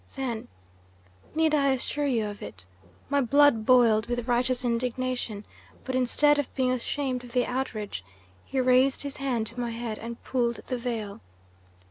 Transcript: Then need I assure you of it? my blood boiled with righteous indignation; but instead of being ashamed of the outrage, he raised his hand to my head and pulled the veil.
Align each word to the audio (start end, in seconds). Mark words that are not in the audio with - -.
Then 0.15 0.47
need 1.35 1.53
I 1.53 1.69
assure 1.73 2.07
you 2.07 2.25
of 2.25 2.41
it? 2.41 2.65
my 3.07 3.21
blood 3.21 3.67
boiled 3.67 4.07
with 4.07 4.27
righteous 4.27 4.65
indignation; 4.65 5.45
but 5.85 5.93
instead 5.93 6.39
of 6.39 6.51
being 6.55 6.71
ashamed 6.71 7.23
of 7.23 7.33
the 7.33 7.45
outrage, 7.45 8.03
he 8.43 8.59
raised 8.59 9.03
his 9.03 9.17
hand 9.17 9.45
to 9.45 9.59
my 9.59 9.69
head 9.69 9.99
and 9.99 10.23
pulled 10.23 10.55
the 10.65 10.77
veil. 10.79 11.21